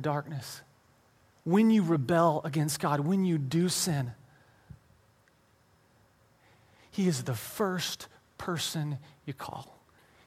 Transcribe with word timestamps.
darkness, 0.00 0.62
when 1.44 1.70
you 1.70 1.82
rebel 1.82 2.40
against 2.44 2.80
God, 2.80 3.00
when 3.00 3.24
you 3.24 3.38
do 3.38 3.68
sin, 3.68 4.12
He 6.90 7.08
is 7.08 7.24
the 7.24 7.34
first 7.34 8.08
person 8.36 8.98
you 9.24 9.34
call. 9.34 9.78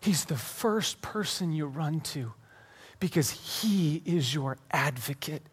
He's 0.01 0.25
the 0.25 0.37
first 0.37 1.01
person 1.01 1.51
you 1.51 1.67
run 1.67 2.01
to 2.01 2.33
because 2.99 3.29
He 3.61 4.01
is 4.05 4.33
your 4.33 4.57
advocate, 4.71 5.43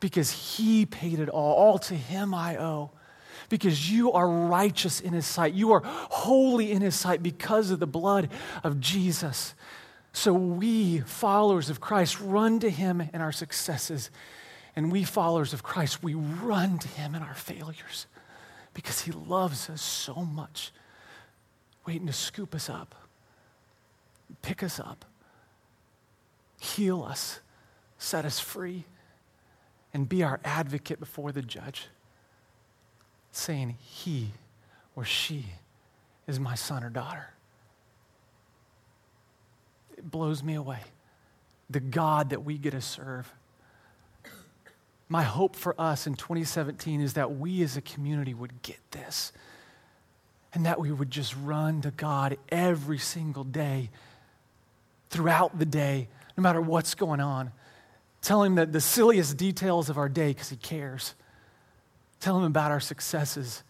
because 0.00 0.30
He 0.30 0.86
paid 0.86 1.18
it 1.18 1.28
all. 1.28 1.54
All 1.54 1.78
to 1.80 1.94
Him 1.94 2.34
I 2.34 2.56
owe. 2.56 2.90
Because 3.48 3.90
you 3.90 4.12
are 4.12 4.28
righteous 4.28 5.00
in 5.00 5.12
His 5.12 5.26
sight. 5.26 5.54
You 5.54 5.72
are 5.72 5.82
holy 5.84 6.72
in 6.72 6.82
His 6.82 6.94
sight 6.94 7.22
because 7.22 7.70
of 7.70 7.80
the 7.80 7.86
blood 7.86 8.30
of 8.62 8.80
Jesus. 8.80 9.54
So 10.18 10.32
we, 10.32 10.98
followers 10.98 11.70
of 11.70 11.80
Christ, 11.80 12.20
run 12.20 12.58
to 12.58 12.68
him 12.68 13.00
in 13.00 13.20
our 13.20 13.30
successes. 13.30 14.10
And 14.74 14.90
we, 14.90 15.04
followers 15.04 15.52
of 15.52 15.62
Christ, 15.62 16.02
we 16.02 16.14
run 16.14 16.80
to 16.80 16.88
him 16.88 17.14
in 17.14 17.22
our 17.22 17.36
failures 17.36 18.06
because 18.74 19.02
he 19.02 19.12
loves 19.12 19.70
us 19.70 19.80
so 19.80 20.16
much, 20.16 20.72
waiting 21.86 22.08
to 22.08 22.12
scoop 22.12 22.52
us 22.52 22.68
up, 22.68 22.96
pick 24.42 24.64
us 24.64 24.80
up, 24.80 25.04
heal 26.58 27.04
us, 27.04 27.38
set 27.96 28.24
us 28.24 28.40
free, 28.40 28.86
and 29.94 30.08
be 30.08 30.24
our 30.24 30.40
advocate 30.44 30.98
before 30.98 31.30
the 31.30 31.42
judge, 31.42 31.86
saying, 33.30 33.76
He 33.80 34.32
or 34.96 35.04
she 35.04 35.44
is 36.26 36.40
my 36.40 36.56
son 36.56 36.82
or 36.82 36.90
daughter 36.90 37.34
blows 40.10 40.42
me 40.42 40.54
away. 40.54 40.80
The 41.70 41.80
God 41.80 42.30
that 42.30 42.44
we 42.44 42.58
get 42.58 42.70
to 42.70 42.80
serve. 42.80 43.32
My 45.08 45.22
hope 45.22 45.56
for 45.56 45.74
us 45.80 46.06
in 46.06 46.14
2017 46.14 47.00
is 47.00 47.14
that 47.14 47.36
we 47.36 47.62
as 47.62 47.76
a 47.76 47.80
community 47.80 48.34
would 48.34 48.62
get 48.62 48.78
this 48.90 49.32
and 50.52 50.66
that 50.66 50.80
we 50.80 50.90
would 50.90 51.10
just 51.10 51.34
run 51.36 51.80
to 51.82 51.90
God 51.90 52.36
every 52.48 52.98
single 52.98 53.44
day, 53.44 53.90
throughout 55.10 55.58
the 55.58 55.66
day, 55.66 56.08
no 56.36 56.42
matter 56.42 56.60
what's 56.60 56.94
going 56.94 57.20
on. 57.20 57.52
Tell 58.22 58.42
Him 58.42 58.56
that 58.56 58.72
the 58.72 58.80
silliest 58.80 59.36
details 59.36 59.88
of 59.88 59.98
our 59.98 60.08
day 60.08 60.28
because 60.28 60.50
He 60.50 60.56
cares. 60.56 61.14
Tell 62.20 62.36
Him 62.36 62.44
about 62.44 62.70
our 62.70 62.80
successes 62.80 63.62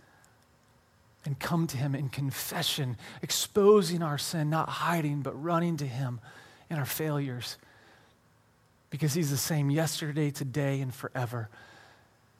and 1.24 1.38
come 1.38 1.66
to 1.66 1.76
Him 1.76 1.94
in 1.94 2.08
confession, 2.08 2.96
exposing 3.22 4.02
our 4.02 4.18
sin, 4.18 4.50
not 4.50 4.68
hiding, 4.68 5.22
but 5.22 5.40
running 5.42 5.76
to 5.78 5.86
Him 5.86 6.20
in 6.70 6.78
our 6.78 6.86
failures. 6.86 7.56
Because 8.90 9.14
He's 9.14 9.30
the 9.30 9.36
same 9.36 9.70
yesterday, 9.70 10.30
today, 10.30 10.80
and 10.80 10.94
forever. 10.94 11.48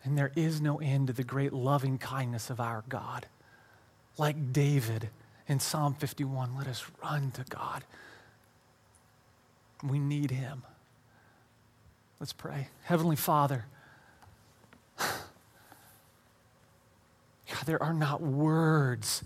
And 0.05 0.17
there 0.17 0.33
is 0.37 0.61
no 0.61 0.79
end 0.79 1.09
to 1.09 1.13
the 1.13 1.25
great 1.25 1.53
loving 1.53 1.99
kindness 1.99 2.51
of 2.51 2.61
our 2.61 2.85
God. 2.89 3.27
Like 4.17 4.53
David 4.53 5.11
in 5.47 5.61
Psalm 5.61 5.95
51, 5.95 6.57
let 6.57 6.67
us 6.67 6.85
run 7.03 7.31
to 7.33 7.45
God. 7.49 7.85
We 9.83 9.99
need 9.99 10.31
Him. 10.31 10.63
Let's 12.21 12.33
pray. 12.33 12.69
Heavenly 12.85 13.17
Father, 13.17 13.67
there 17.69 17.83
are 17.83 17.93
not 17.93 18.23
words 18.23 19.23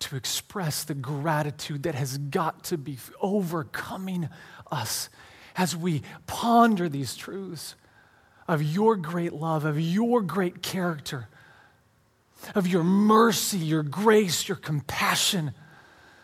to 0.00 0.16
express 0.16 0.82
the 0.82 0.94
gratitude 0.94 1.84
that 1.84 1.94
has 1.94 2.18
got 2.18 2.64
to 2.64 2.76
be 2.76 2.98
overcoming 3.20 4.28
us 4.72 5.08
as 5.56 5.76
we 5.76 6.02
ponder 6.26 6.88
these 6.88 7.14
truths 7.14 7.76
of 8.48 8.60
your 8.64 8.96
great 8.96 9.32
love, 9.32 9.64
of 9.64 9.78
your 9.78 10.22
great 10.22 10.60
character, 10.60 11.28
of 12.56 12.66
your 12.66 12.82
mercy, 12.82 13.58
your 13.58 13.84
grace, 13.84 14.48
your 14.48 14.56
compassion. 14.56 15.52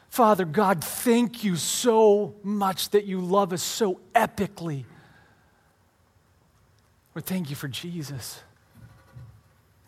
Father 0.09 0.45
God, 0.45 0.83
thank 0.83 1.45
you 1.45 1.55
so 1.55 2.35
much 2.43 2.91
that 2.91 3.05
you 3.05 3.21
love 3.21 3.53
us 3.53 3.63
so 3.63 4.01
epically. 4.13 4.87
Lord, 7.15 7.27
thank 7.27 7.49
you 7.49 7.55
for 7.55 7.69
Jesus. 7.69 8.43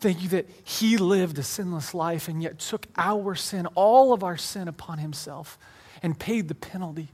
Thank 0.03 0.21
you 0.21 0.27
that 0.29 0.49
He 0.65 0.97
lived 0.97 1.39
a 1.39 1.43
sinless 1.43 1.93
life 1.93 2.27
and 2.27 2.43
yet 2.43 2.59
took 2.59 2.87
our 2.97 3.35
sin, 3.35 3.67
all 3.67 4.11
of 4.11 4.21
our 4.21 4.35
sin, 4.35 4.67
upon 4.67 4.97
Himself 4.97 5.57
and 6.01 6.19
paid 6.19 6.49
the 6.49 6.55
penalty. 6.55 7.07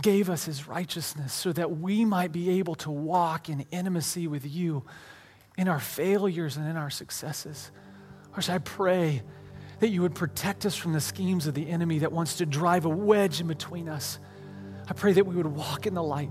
Gave 0.00 0.30
us 0.30 0.44
His 0.44 0.68
righteousness 0.68 1.32
so 1.32 1.52
that 1.52 1.78
we 1.78 2.04
might 2.04 2.30
be 2.30 2.60
able 2.60 2.76
to 2.76 2.92
walk 2.92 3.48
in 3.48 3.66
intimacy 3.72 4.28
with 4.28 4.46
you 4.46 4.84
in 5.58 5.66
our 5.66 5.80
failures 5.80 6.56
and 6.56 6.68
in 6.68 6.76
our 6.76 6.90
successes. 6.90 7.72
Lord, 8.30 8.48
I 8.48 8.58
pray 8.58 9.22
that 9.80 9.88
you 9.88 10.02
would 10.02 10.14
protect 10.14 10.64
us 10.64 10.76
from 10.76 10.92
the 10.92 11.00
schemes 11.00 11.48
of 11.48 11.54
the 11.54 11.68
enemy 11.68 11.98
that 11.98 12.12
wants 12.12 12.36
to 12.36 12.46
drive 12.46 12.84
a 12.84 12.88
wedge 12.88 13.40
in 13.40 13.48
between 13.48 13.88
us. 13.88 14.20
I 14.88 14.92
pray 14.92 15.12
that 15.14 15.26
we 15.26 15.34
would 15.34 15.48
walk 15.48 15.88
in 15.88 15.94
the 15.94 16.04
light. 16.04 16.30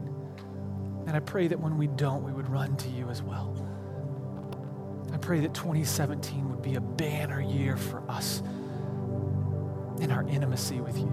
And 1.06 1.18
I 1.18 1.20
pray 1.20 1.50
that 1.50 1.60
when 1.60 1.78
we 1.78 1.88
don't, 1.88 2.24
we 2.24 2.32
would 2.32 2.48
run 2.48 2.78
to 2.78 2.88
you 2.88 3.10
as 3.10 3.22
well. 3.22 3.70
I 5.14 5.18
pray 5.18 5.40
that 5.42 5.54
2017 5.54 6.50
would 6.50 6.62
be 6.62 6.76
a 6.76 6.82
banner 6.82 7.42
year 7.42 7.78
for 7.78 8.04
us 8.10 8.42
in 10.00 10.12
our 10.12 10.24
intimacy 10.28 10.80
with 10.82 10.98
you. 10.98 11.12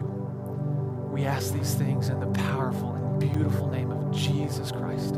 We 1.11 1.25
ask 1.25 1.53
these 1.53 1.75
things 1.75 2.09
in 2.09 2.21
the 2.21 2.27
powerful 2.27 2.93
and 2.95 3.19
beautiful 3.19 3.69
name 3.69 3.91
of 3.91 4.13
Jesus 4.13 4.71
Christ. 4.71 5.16